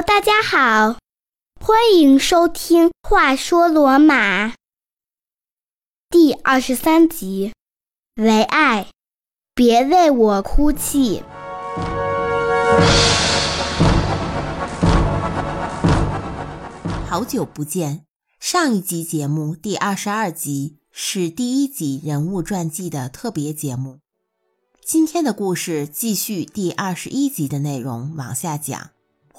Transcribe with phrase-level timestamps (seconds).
[0.00, 0.96] 大家好，
[1.60, 4.48] 欢迎收听《话说罗马》
[6.08, 7.52] 第二十三集。
[8.14, 8.86] 唯爱，
[9.54, 11.22] 别为我哭泣。
[17.06, 18.06] 好久不见，
[18.40, 23.98] 上一集节目第二十二集是第一集人物传记的特别节目。
[24.84, 28.90] 今天的故事继续第二十一集的内容往下讲，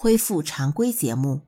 [0.04, 1.44] 恢复常规节目。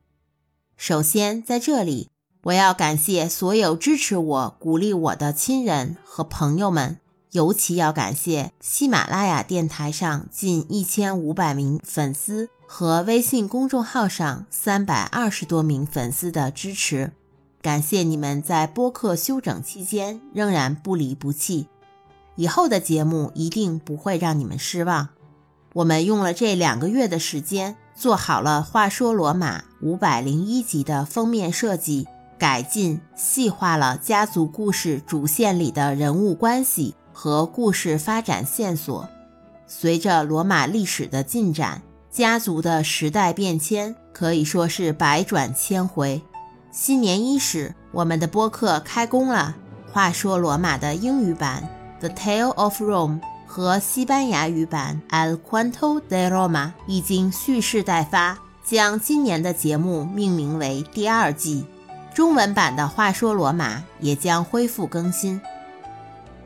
[0.78, 2.08] 首先，在这里
[2.44, 6.98] 我要感谢所有支持我、鼓励我的亲人和朋友们，
[7.32, 17.12] 尤其要感谢喜马拉雅电台上近一千五百名粉丝和微信公众号上三百二十多名粉丝的支持。
[17.60, 21.66] 感谢你们在播客休整期间仍然不离不弃。
[22.36, 25.10] 以后的节目一定不会让你们失望。
[25.74, 32.06] 我们用了这两个月的时间，做好了《话说罗马》五百零一集的封面设计，
[32.38, 39.08] 改进细化了家族故事主线里的人物关系和故事发展线索。
[39.66, 41.80] 随着罗马历史的进展，
[42.10, 46.20] 家族的时代变迁可以说是百转千回。
[46.70, 49.56] 新年伊始，我们的播客开工了，
[49.90, 51.66] 《话说罗马》的英语版。
[51.98, 53.22] The Tale of Rome
[53.56, 61.64] 和西班牙语版 El Cuento de Roma 已经蓄势待发，将今年的节目命名为第二季。
[62.12, 65.40] 中文版的话说罗马也将恢复更新。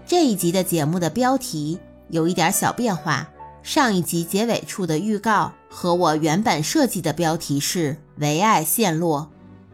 [0.07, 3.29] 这一集的节目的标题有一点小变化，
[3.65, 9.29] 上一集结尾处的预告和我原本设计的标题是“唯爱陷落”，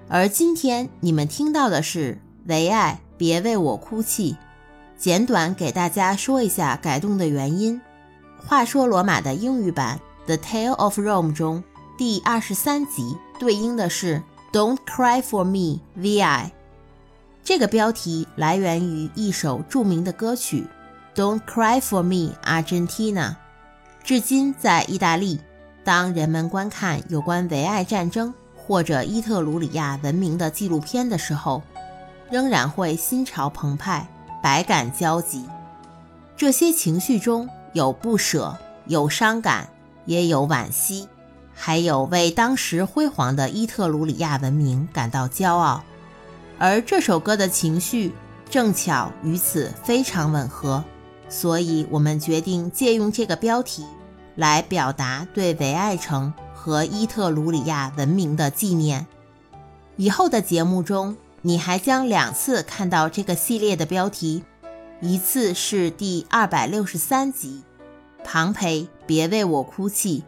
[0.09, 4.39] 而今天你们听到的是“唯爱别为我哭泣”。
[4.99, 7.81] 简短给大家说一下改动的原因。
[8.39, 11.63] 话说罗马的英语版《The Tale of Rome》中
[11.99, 16.51] 第二十三集对应的是 "Don't cry for me, Vi"。
[17.45, 20.67] 这个标题来源于一首著名的歌曲
[21.15, 23.37] "Don't cry for me, Argentina"。
[24.03, 25.41] 至今，在意大利，
[25.85, 31.63] 当人们观看有关维埃战争或者伊特鲁里亚文明的纪录片的时候，
[32.31, 34.07] 仍然会心潮澎湃。
[34.47, 35.45] 百感交集，
[36.37, 39.69] 这些情绪中有不舍，有伤感，
[40.05, 41.09] 也有惋惜，
[41.53, 45.83] 还有为当时辉煌的伊特鲁里亚文明感到骄傲。
[46.61, 48.15] 而这首歌的情绪
[48.49, 50.85] 正巧与此非常吻合，
[51.29, 53.85] 所以我们决定借用这个标题
[54.37, 59.09] 来表达对维爱城和伊特鲁里亚文明的纪念。
[59.97, 61.17] 以后的节目中。
[61.47, 64.43] 你还将两次看到这个系列的标题，
[65.01, 67.63] 一次是第二百六十三集
[68.25, 70.19] 《庞培别为我哭泣》，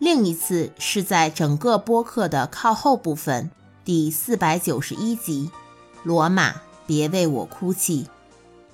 [0.00, 3.52] 另一次是在整个播客的靠后部分
[3.84, 5.52] 第四百九十一集
[6.02, 8.02] 《罗马别为我哭泣》。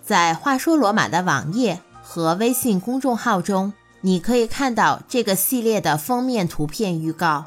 [0.03, 7.45] 在话说罗马的网页和微信公众号中，你可以看到这个系列的封面图片预告。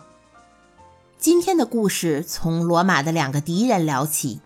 [1.19, 4.39] 今天的故事从罗马的两个敌人聊起，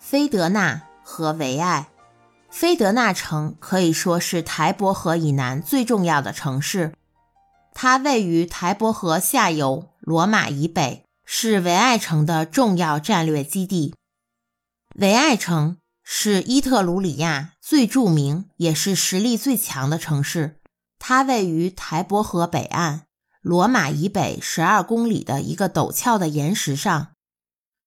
[0.00, 1.88] 菲德纳和维埃。
[2.50, 6.92] 菲德纳城可以说是台伯河以南最重要的城市，
[7.72, 13.94] 它位于台伯河下游，罗马以北，是维埃城的重要战略基地。
[14.96, 20.58] 维埃城是伊特鲁里亚最著名也是实力最强的城市，
[20.98, 23.02] 它位于台伯河北岸。
[23.40, 27.12] 罗马以北十二公里的一个陡峭的岩石上，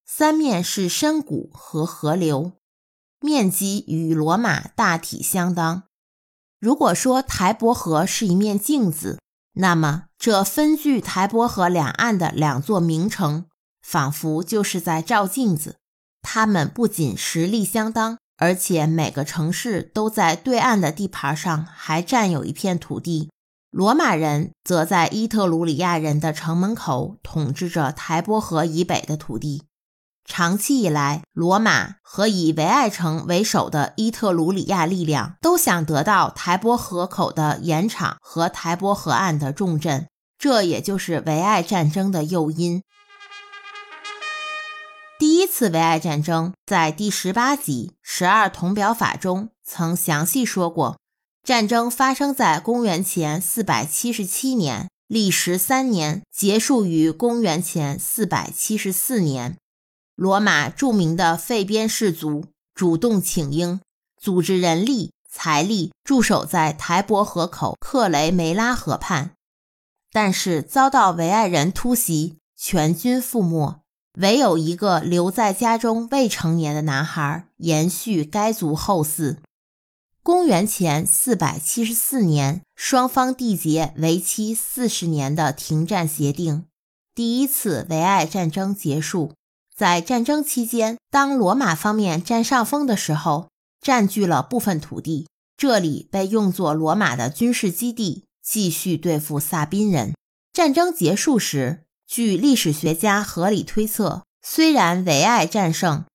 [0.05, 2.53] 三面是深谷和河流，
[3.19, 5.83] 面积与罗马大体相当。
[6.59, 9.19] 如果说台伯河是一面镜子，
[9.53, 13.45] 那么这分距台伯河两岸的两座名城，
[13.81, 15.77] 仿佛就是在照镜子。
[16.23, 23.29] 它们不仅实力相当，而且每个城市都在对岸的地盘上还占有一片土地。
[23.73, 29.63] 罗马人则在伊特鲁里亚人的城门口统治着台伯河以北的土地。
[30.25, 42.83] 长期以来，罗马和以维埃城为首的伊特鲁里亚力量都想得到台伯河口的盐场和台伯河岸的重镇，这也就是维埃战争的诱因。
[45.17, 50.99] 第一次维埃战争在第十八集《十二铜表法》中曾详细说过。
[51.43, 59.57] 战争发生在公元前四百七十七年，历时三年，结束于公元前四百七十四年。
[60.15, 63.81] 罗马著名的费边氏族主动请缨，
[64.17, 69.31] 组织人力财力驻守在台伯河口克雷梅拉河畔，
[70.13, 73.81] 但是遭到维埃人突袭，全军覆没，
[74.17, 79.39] 唯有一个留在家中未成年的男孩延续该族后嗣。
[80.25, 86.63] 公元前四百七十四年，双方缔结为期四十年的停战协定，
[87.13, 89.33] 第一次维埃战争结束。
[89.75, 93.49] 在战争期间，当罗马方面占上风的时候，
[93.81, 95.27] 占据了部分土地，
[95.57, 100.13] 这里被用作罗马的军事基地，继续对付萨宾人。
[100.53, 106.05] 战争结束时，据历史学家合理推测，虽然维埃战胜。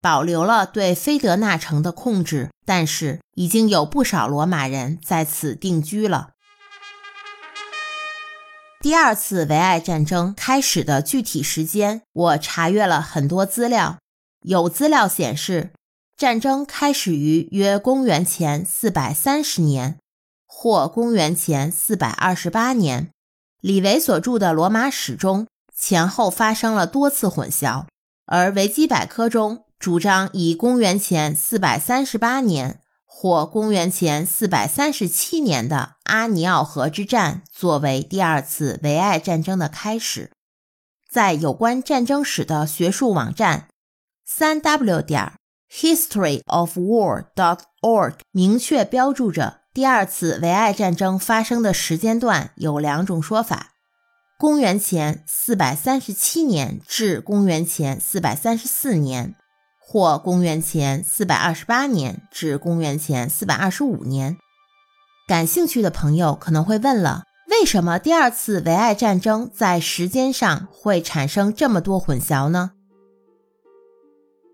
[0.00, 6.30] 保留了对菲德纳城的控制，但是已经有不少罗马人在此定居了。
[8.80, 13.98] 第二次维埃战争开始的具体时间，我查阅了很多资料，
[14.42, 15.72] 有资料显示，
[16.16, 19.98] 战争开始于约公元前四百三十年
[20.46, 23.10] 或公元前四百二十八年。
[23.60, 27.86] 李维所著的《罗马史》中前后发生了多次混淆，
[28.26, 29.64] 而维基百科中。
[29.78, 40.32] 主张以公元前四百三十八年或公元前四百三十七年的阿尼奥河之战作为第二次维埃战争的开始。
[41.08, 43.68] 在有关战争史的学术网站
[44.26, 45.32] 三 w 点
[45.72, 53.74] historyofwar.org 明确标注着，第二次维埃战争发生的时间段有两种说法：
[54.38, 59.36] 公元前四百三十七年至公元前四百三十四年。
[59.90, 64.36] 或公元前四百二十八年至公元前四百二十五年。
[65.26, 72.72] 感兴趣的朋友可能会问了：为什么第二次维埃战争在时间上会产生这么多混淆呢？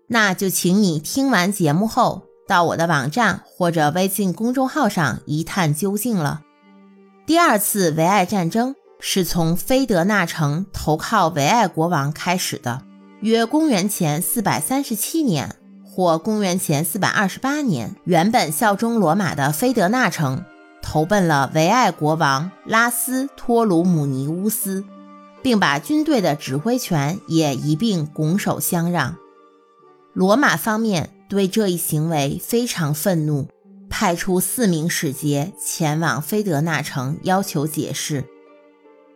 [0.07, 6.43] 那就请你听完节目后，到我的网站或者微信公众号上一探究竟了。
[7.27, 12.83] 第二次维埃战争是从菲德纳城投靠维埃国王开始的。
[13.21, 20.43] 约公元前四百三十七年或公元前四百二十八年，原本效忠罗马的菲德纳城
[20.81, 24.83] 投奔了维埃国王拉斯托鲁姆尼乌斯，
[25.41, 29.15] 并把军队的指挥权也一并拱手相让。
[30.13, 33.47] 罗马方面对这一行为非常愤怒，
[33.89, 38.25] 派出四名使节前往菲德纳城要求解释。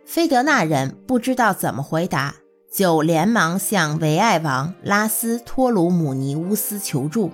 [0.06, 2.36] 菲德纳人不知道怎么回答。
[2.71, 7.31] 就连忙向维埃王拉斯托鲁姆尼乌斯求助。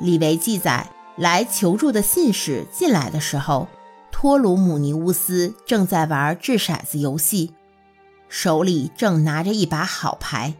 [0.00, 3.68] 李维记载，来求助的信使进来的时候，
[4.10, 7.54] 托鲁姆尼乌斯正在玩掷骰子游戏，
[8.28, 10.54] 手里正拿着一把好牌。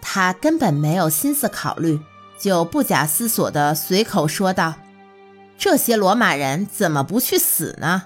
[0.00, 2.00] 他根本没有心思考虑，
[2.38, 4.74] 就不假思索地随口说道
[5.56, 8.04] ：“这些罗马人怎么不去死呢？”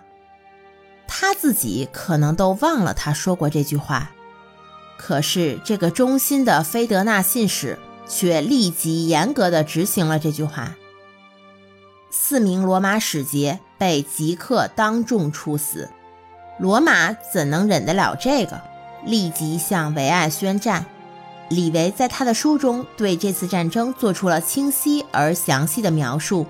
[1.08, 4.10] 他自己可能都忘了他说过这句话。
[4.98, 10.74] 可是，这个忠心的菲德纳信使却立即严格的执行了这句话。
[12.10, 15.88] 四名罗马使节被即刻当众处死。
[16.58, 18.60] 罗马怎能忍得了这个？
[19.04, 20.84] 立即向维埃宣战。
[21.48, 26.46] 李维在他的书中对这次战争做出了清晰而详细的描述。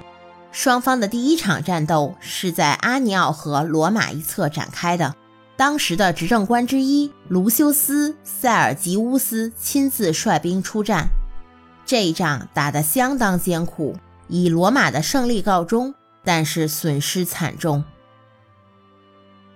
[0.50, 5.14] 双方的第一场战斗是在阿尼奥河罗马一侧展开的。
[5.58, 11.08] 当时的执政官之一卢修斯·塞尔吉乌斯亲自率兵出战，
[11.84, 13.96] 这一仗打得相当艰苦，
[14.28, 17.82] 以罗马的胜利告终，但是损失惨重。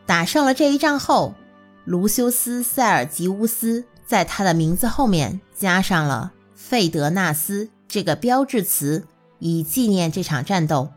[0.04, 1.37] 打胜了这一仗后，
[1.85, 9.06] 卢修斯·塞尔吉乌斯在他的名字后面加上了“费德纳斯”这个标志词，
[9.38, 10.88] 以纪念这场战斗。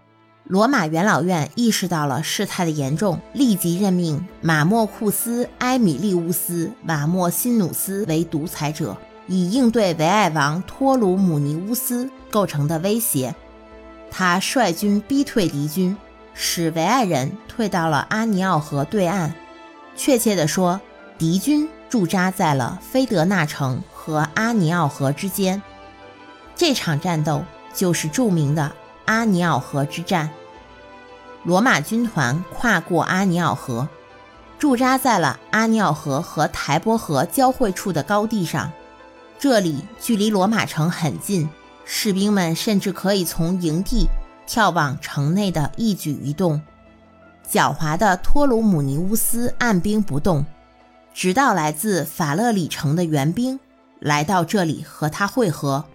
[0.48, 13.34] 罗马元老院意识到了事态的严重，立即任命马莫库斯·埃米利乌斯·瓦莫辛努斯为独裁者，以应对维埃王托鲁姆尼乌斯构成的威胁。
[14.12, 15.98] 他率军逼退敌军，
[16.36, 19.34] 使维埃人退到了阿尼奥河对岸。
[19.96, 20.80] 确切地说，
[21.18, 25.60] 敌军驻扎在了菲德纳城和阿尼奥河之间。
[26.56, 28.72] 这场战斗就是著名的。
[29.05, 30.31] 阿尼奥河之战，
[31.43, 33.88] 罗马军团跨过阿尼奥河，
[34.57, 38.71] 驻扎在了阿尼奥河和台伯河交汇处的高地上。
[39.38, 41.47] 这里距离罗马城很近，
[41.85, 44.07] 士兵们甚至可以从营地
[44.47, 46.62] 眺望城内的一举一动。
[47.47, 50.45] 狡猾的托鲁姆尼乌斯按兵不动，
[51.13, 53.59] 直到来自法勒里城的援兵
[54.00, 55.85] 来到这里和他会合。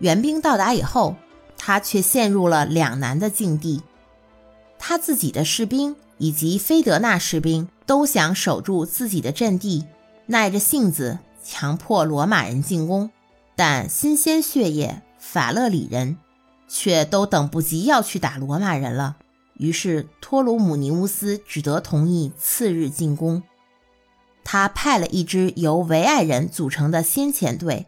[0.00, 1.14] 援兵到达以后。
[1.64, 3.82] 他却陷入了两难的境地，
[4.80, 9.86] 他自己的士兵以及菲德纳士兵都想守住自己的阵地，
[10.26, 13.12] 耐着性子强迫罗马人进攻，
[13.54, 16.16] 但新鲜血液法勒里人
[16.66, 19.18] 却都等不及要去打罗马人了。
[19.54, 23.44] 于是托鲁姆尼乌斯只得同意次日进攻。
[24.42, 27.86] 他派了一支由维埃人组成的先遣队，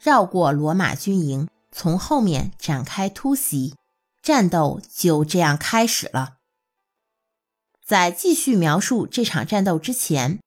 [0.00, 3.74] 绕过罗马军营，从后面展开突袭。
[4.22, 6.36] 战斗就这样开始了。
[7.84, 10.40] 在继续描述这场战斗之前，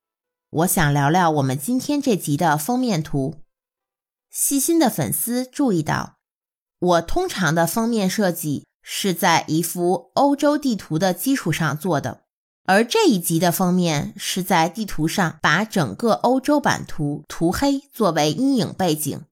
[0.50, 3.36] 我想聊聊我们今天这集的封面图。
[4.32, 6.16] 细心的粉丝注意到，
[6.80, 12.24] 我通常的封面设计是在一幅欧洲地图的基础上做的，
[12.64, 19.27] 而这一集的封面是在地图上把整个欧洲版图涂黑作为阴影背景。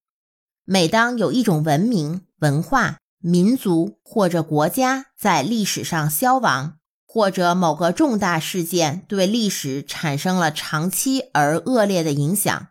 [0.67, 12.69] 每当有一种文明文化，民族或者国家在历史上消亡，或者某个重大事件对历史产生了长期而恶劣的影响，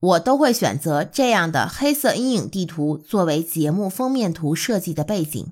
[0.00, 5.50] 我都会选择这样的黑色阴影地图作为节目封面图设计的背景。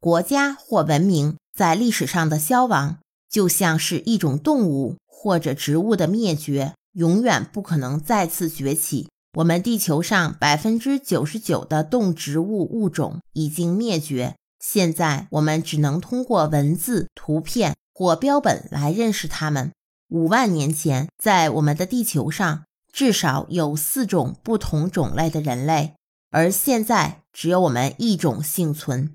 [0.00, 2.98] 国家或文明在历史上的消亡，
[3.30, 9.08] 就像是一种动物或者植物的灭绝，永远不可能再次崛起。
[9.38, 19.70] 我们地球上百分之九十九的动植物物种已经灭绝，现在我们只能通过文字、图片或标本来认识它们。
[20.08, 25.94] 五万年前，在我们的地球上至少有四种不同种类的人类，
[26.30, 29.14] 而现在只有我们一种幸存。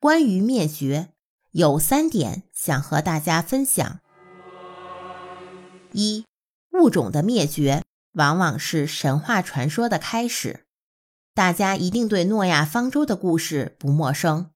[0.00, 1.10] 关于灭绝，
[1.52, 4.00] 有三点想和大家分享：
[5.92, 6.24] 一、
[6.72, 7.84] 物种的灭绝。
[8.14, 10.64] 往往是神话传说的开始。
[11.34, 14.50] 大家一定对诺亚方舟的故事不陌生。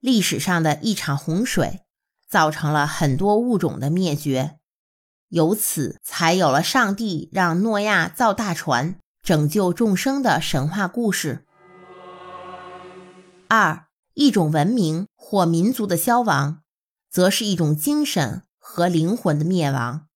[0.00, 1.80] 历史上的一场洪水，
[2.28, 4.58] 造成了很多物种的灭绝，
[5.28, 11.46] 由此才有了上帝让诺亚造大船拯救众生的神话故事。
[13.48, 16.62] 二，一种文明或民族的消亡，
[17.10, 20.08] 则是一种精神和灵魂的灭亡。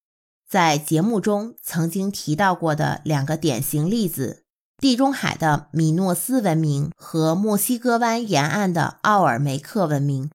[0.49, 4.45] 在节目中曾经提到过的两个典型例子：
[4.79, 10.31] 地中海的米诺斯文明和墨西哥湾沿岸的奥尔梅克文明。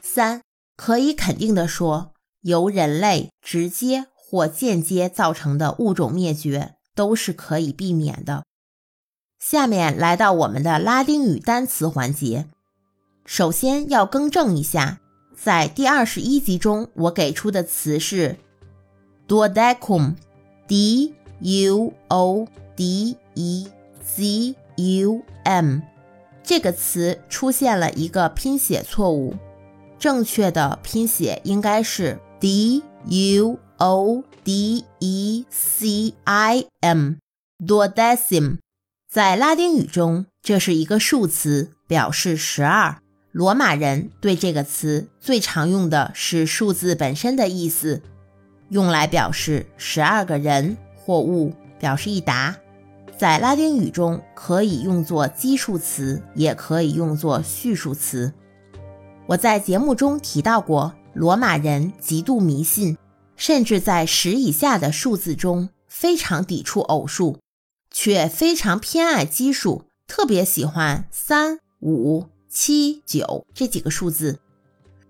[0.00, 0.42] 三，
[0.76, 8.44] 可以肯定地说，由人类直接或间接造成的物种灭绝都是可以避免的。
[9.40, 12.46] 下面来到我们的拉丁语单词环节，
[13.24, 15.00] 首先要更正一下。
[15.36, 18.36] 在第二十一集中，我给出的词是
[19.28, 23.68] duodecum，d u o d e
[24.02, 25.80] c u m，
[26.42, 29.36] 这个词出现了一个拼写错误，
[29.98, 38.56] 正确的拼写应该是 d u o d e c i m，duodecim。
[39.08, 42.98] 在拉丁语中，这是一个数词，表示十二。
[43.36, 48.00] 罗马人对这个词最常用的是数字本身的意思，
[48.70, 52.56] 用来表示十二个人或物，表示一沓。
[53.18, 58.32] 在拉丁语中，可以用作基数词，也可以用作序数词。
[59.26, 62.96] 我在节目中提到过，罗马人极度迷信，
[63.36, 67.38] 甚至在十以下的数字中非常抵触偶数，
[67.90, 72.28] 却非常偏爱奇数，特别喜欢三五。
[72.58, 74.38] 七九这几个数字，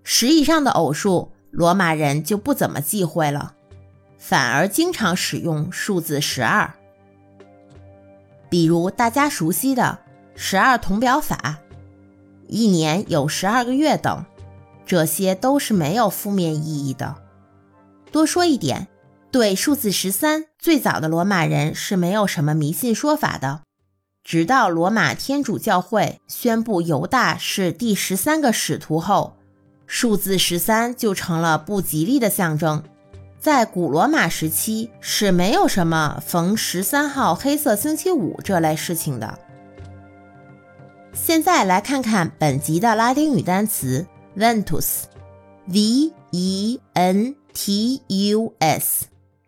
[0.02, 3.54] 十以上的偶数，罗马人就不怎么忌讳了，
[4.18, 6.74] 反而经常使用数字十二。
[8.50, 10.00] 比如大家熟悉的
[10.34, 11.58] 十二铜表法，
[12.48, 14.26] 一年有十二个月等，
[14.84, 17.14] 这些都是没有负面意义的。
[18.10, 18.88] 多说一点，
[19.30, 23.65] 对数字十三，最早的罗马人是没有什么迷信说法的。
[24.26, 29.36] 直到罗马天主教会宣布犹大是第十三个使徒后，
[29.86, 32.82] 数字十三就成了不吉利的象征。
[33.38, 39.38] 在古罗马时期是没有什么逢十三号黑色星期五这类事情的。
[41.12, 49.04] 现在来看看本集的拉丁语单词 Ventus，V E N T U S。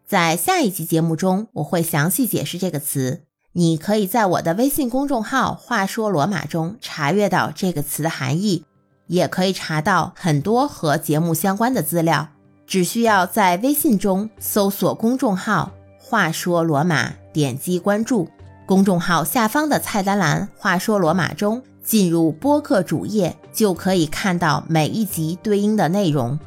[0.06, 3.24] 在下一集节目中，我会详细解释这个词。
[3.52, 8.64] 你可以在我的微信公众号“话说罗马”中查阅到这个词的含义，
[9.06, 12.28] 也可以查到很多和节目相关的资料。
[12.66, 18.28] 只需要在微信中搜索公众号“话说罗马”，点击关注。
[18.66, 26.38] 公众号下方的菜单栏“话说罗马”中，进入播客主页就可以看到每一集对应的内容，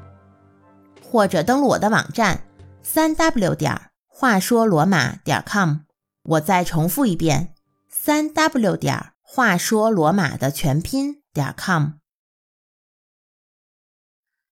[1.03, 2.43] 或者登录我的网站：
[2.83, 5.77] 三 w 点儿话说罗马点 com。
[6.23, 7.55] 我再重复一遍：
[7.89, 11.93] 三 w 点话说罗马的全拼点 com。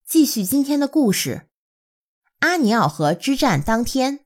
[0.03, 1.47] 继续今天的故事。
[2.39, 4.21] 阿尼奥河之战当天，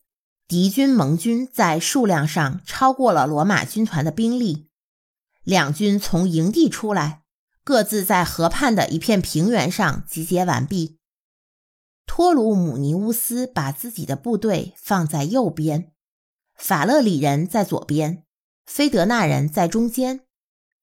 [0.47, 4.69] 敌军盟军在数量上超过了罗马军团的兵力。
[5.43, 7.23] 两军从营地出来，
[7.65, 10.99] 各自在河畔的一片平原上集结完毕。
[12.05, 15.92] 托鲁姆尼乌斯把自己的部队放在右边，
[16.55, 18.25] 法勒里人在左边，
[18.65, 20.25] 菲德纳人在中间。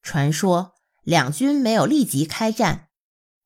[0.02, 2.88] 传说两军没有立即开战，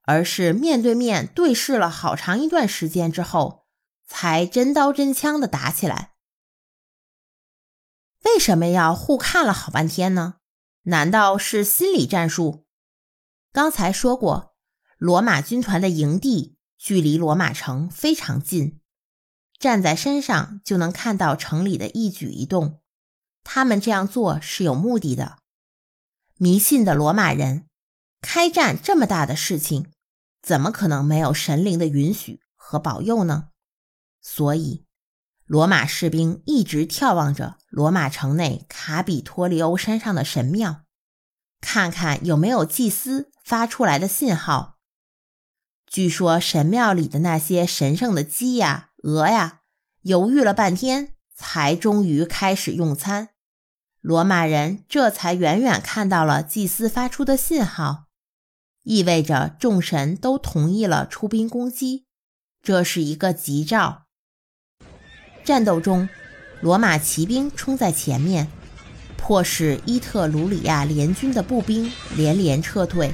[0.03, 3.67] 而是面对面对视了好长一段时间之后，
[4.07, 6.15] 才真刀真枪的打起来。
[8.25, 10.37] 为什么要互看了好半天呢？
[10.85, 12.67] 难道是心理战术？
[13.53, 14.55] 刚才说过，
[14.97, 18.81] 罗马军团的营地距离罗马城非常近，
[19.59, 22.81] 站在山上就能看到城里的一举一动。
[23.43, 25.39] 他们这样做是有目的的。
[26.37, 27.67] 迷信的罗马人，
[28.21, 29.93] 开战这么大的事情，
[30.43, 33.49] 怎么可能没有神灵的允许和保佑呢？
[34.21, 34.85] 所以，
[35.45, 40.83] 罗马士兵一直眺望着罗马城内卡比托利欧山上的神庙。
[41.61, 44.79] 看看有没有祭司发出来的信号。
[45.87, 49.61] 据说神庙里的那些神圣的鸡呀、鹅呀，
[50.01, 53.29] 犹豫了半天，才终于开始用餐。
[54.01, 58.07] 罗马人这才远远看到了祭司发出的信号，
[58.83, 62.07] 意味着众神都同意了出兵攻击。
[62.63, 64.07] 这是一个吉兆。
[65.45, 66.09] 战斗中，
[66.63, 68.51] 罗马骑兵冲在前面。
[69.19, 73.13] 迫使伊特鲁里亚联军的步兵连连撤退，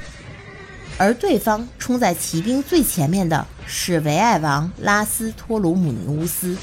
[1.00, 6.54] 而对方冲在骑兵最前面的是维埃王拉斯托鲁姆尼乌斯。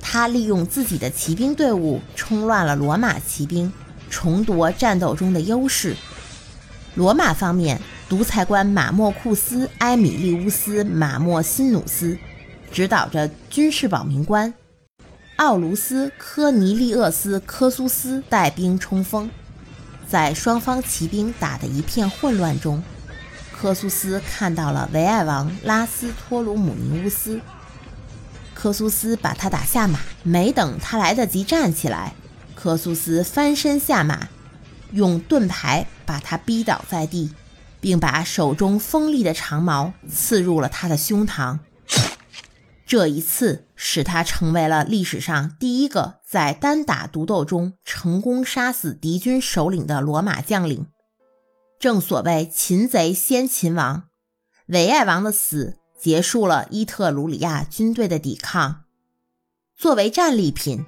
[0.00, 3.70] 他利用自己的骑兵队伍冲乱了罗马骑兵，
[4.08, 5.94] 重夺战斗中的优势。
[6.94, 7.78] 罗马方面，
[8.08, 12.16] 独裁官马莫库斯·埃米利乌斯·马莫辛努斯
[12.72, 14.54] 指导着军事保民官。
[15.36, 19.30] 奥卢斯·科尼利厄斯·科苏斯带兵冲锋，
[20.08, 22.82] 在双方骑兵打得一片混乱中，
[23.60, 27.40] 科苏斯看到了维埃王拉斯托鲁姆尼乌斯。
[28.54, 32.14] 科苏斯把他打下马，没等他来得及站起来，
[32.54, 34.28] 科苏斯翻身下马，
[34.92, 37.34] 用盾牌把他逼倒在地，
[37.80, 41.58] 并把手中锋利的长矛刺入了他的胸膛。
[42.86, 50.86] 这一次使他成为了历史上第一个在单打独斗中成功杀死敌军首领的罗马将领。
[51.78, 54.04] 正所谓“擒贼先擒王”，
[54.66, 58.84] 维埃王的死结束了伊特鲁里亚军队的抵抗。
[59.76, 60.84] 作为战利品，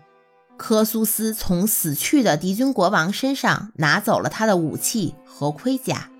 [0.57, 6.11] 科苏斯从死去的敌军国王身上拿走了他的武器和盔甲，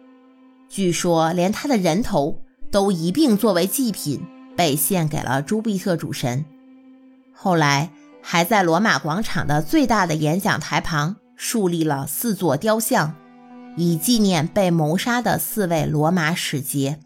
[0.69, 4.27] 据说连他的人头都一并作为祭品。
[4.57, 6.45] 被献给了朱庇特主神，
[7.33, 13.15] 后来还在罗马广场的最大的演讲台旁树立了四座雕像，
[13.77, 16.99] 以纪念被谋杀的四位罗马使节。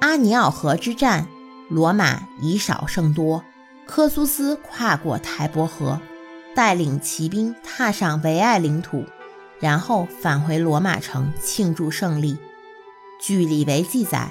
[0.00, 1.26] 阿尼奥河之战，
[1.68, 3.44] 罗马以少胜多，
[3.86, 6.00] 科苏斯跨过台伯河，
[6.54, 9.04] 带领骑兵踏上维埃领土，
[9.60, 12.38] 然后返回罗马城庆祝胜利。
[13.20, 14.30] 据李维记载，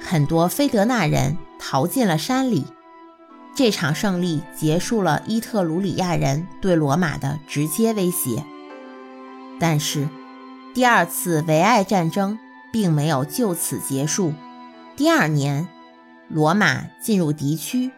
[0.00, 1.36] 很多菲德纳人。
[1.60, 2.64] 逃进了山里。
[3.52, 8.44] 这场胜利结束了伊特鲁里亚人对罗马的直接威胁。
[9.58, 10.08] 但是，
[10.78, 12.38] 第二次维埃战争
[12.72, 14.32] 并没有就此结束。
[14.96, 15.66] 第二年，
[16.28, 17.90] 罗马进入敌区，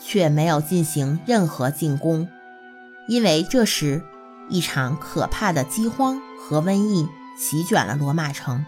[0.00, 2.28] 却没有进行任何进攻，
[3.06, 4.02] 因为这时
[4.48, 8.66] 一场可怕的饥荒和瘟疫席卷了罗马城。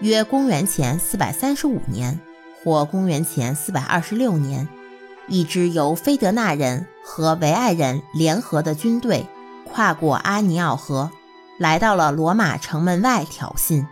[0.00, 2.18] 约公元前四百三十五年。
[2.64, 4.66] 或公元前四百二十六年，
[5.26, 9.26] 一支由菲德纳人和维埃人联合的军队
[9.66, 11.10] 跨过阿尼奥河，
[11.58, 13.86] 来到了罗马城门外挑衅。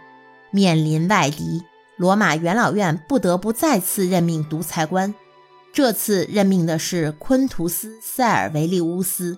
[0.51, 1.65] 面临外敌，
[1.97, 5.15] 罗马元老院不得不再次任命独裁官。
[5.73, 9.37] 这次任命的是昆图斯·塞尔维利乌斯，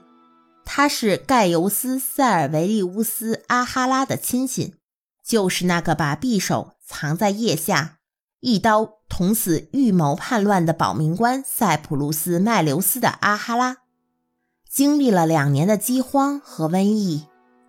[0.65, 4.75] 他是盖尤斯·塞尔维利乌斯·阿哈拉的亲戚，
[5.27, 7.97] 就是那个把匕首藏在腋下。
[8.41, 13.79] 一刀捅死预谋叛乱的保民官塞浦路斯·麦留斯的阿哈拉，
[14.71, 17.27] 经历了两年的饥荒和瘟疫，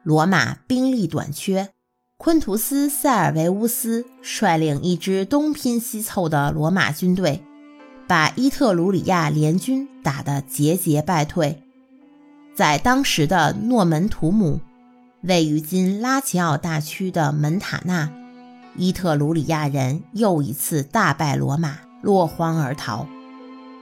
[0.09, 1.69] 罗马兵力短缺。
[2.17, 7.43] 昆图斯·塞尔维乌斯率领一支东拼西凑的罗马军队，
[8.07, 11.61] 把伊特鲁里亚联军打得节节败退。
[12.55, 14.61] 在当时的诺门图姆，
[15.21, 18.11] 位于今拉齐奥大区的门塔纳，
[18.75, 23.07] 伊特鲁里亚人又一次大败罗马，落荒而逃。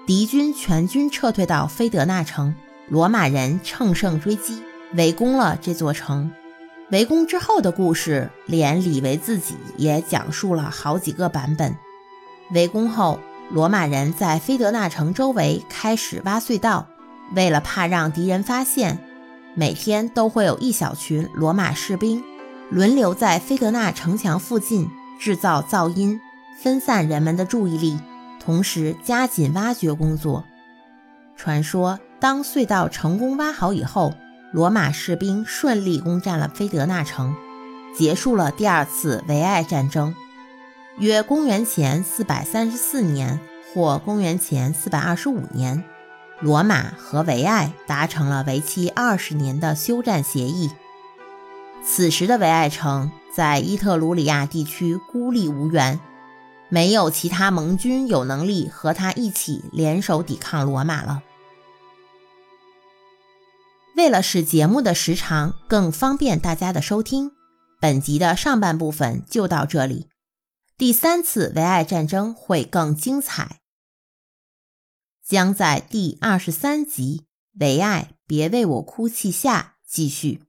[0.06, 2.54] 敌军全军撤退到菲德纳城，
[2.90, 4.62] 罗马人乘胜追击，
[4.94, 6.32] 围攻了这座城。
[6.90, 11.76] 围攻之后的故事，连李维自己也讲述了好几个版本。
[12.52, 13.20] 围攻后，
[13.52, 16.88] 罗马人在菲德纳城周围开始挖隧道。
[17.36, 19.00] 为了怕让敌人发现，
[19.54, 22.24] 每天都会有一小群罗马士兵
[22.70, 26.22] 轮流在菲德纳城墙附近制造噪音，
[26.64, 28.00] 分散人们的注意力，
[28.40, 30.46] 同时加紧挖掘工作。
[31.36, 34.14] 传说，当隧道成功挖好以后，
[34.52, 37.36] 罗马士兵顺利攻占了菲德纳城，
[37.96, 40.16] 结束了第二次维埃战争。
[40.98, 43.40] 约公元前434年
[43.74, 45.84] 或公元前425年。
[46.40, 50.70] 罗马和维埃达成了为期二十年的休战协议。
[51.84, 56.00] 此时的维埃城在伊特鲁里亚地区孤立无援，
[56.70, 61.24] 没有其他盟军有能力和他一起联手抵抗罗马了。
[63.98, 67.32] 为了使节目的时长更方便大家的收听，
[67.82, 70.08] 本集的上半部分就到这里。
[70.78, 73.60] 第三次维爱战争会更精彩。
[75.26, 77.26] 将在第二十三集
[77.60, 80.44] “唯爱别为我哭泣”下继续。